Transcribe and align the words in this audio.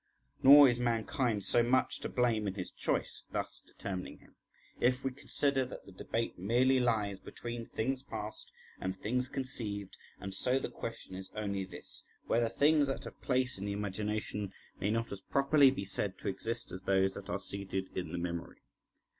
Nor 0.41 0.67
is 0.67 0.79
mankind 0.79 1.43
so 1.45 1.61
much 1.61 1.99
to 1.99 2.09
blame 2.09 2.47
in 2.47 2.55
his 2.55 2.71
choice 2.71 3.21
thus 3.31 3.61
determining 3.67 4.17
him, 4.17 4.35
if 4.79 5.03
we 5.03 5.11
consider 5.11 5.63
that 5.63 5.85
the 5.85 5.91
debate 5.91 6.39
merely 6.39 6.79
lies 6.79 7.19
between 7.19 7.67
things 7.67 8.01
past 8.01 8.51
and 8.79 8.99
things 8.99 9.27
conceived, 9.27 9.95
and 10.19 10.33
so 10.33 10.57
the 10.57 10.71
question 10.71 11.13
is 11.13 11.29
only 11.35 11.65
this: 11.65 12.01
whether 12.25 12.49
things 12.49 12.87
that 12.87 13.03
have 13.03 13.21
place 13.21 13.59
in 13.59 13.65
the 13.65 13.73
imagination 13.73 14.51
may 14.79 14.89
not 14.89 15.11
as 15.11 15.21
properly 15.21 15.69
be 15.69 15.85
said 15.85 16.17
to 16.17 16.27
exist 16.29 16.71
as 16.71 16.81
those 16.81 17.13
that 17.13 17.29
are 17.29 17.39
seated 17.39 17.95
in 17.95 18.11
the 18.11 18.17
memory? 18.17 18.63